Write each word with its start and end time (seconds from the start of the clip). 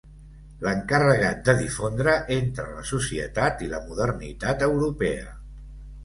L'encarregat 0.67 1.41
de 1.49 1.53
difondre 1.59 2.15
entre 2.35 2.65
la 2.69 2.81
societat 2.91 3.61
la 3.73 3.83
modernitat 3.91 4.65
europea. 4.69 5.29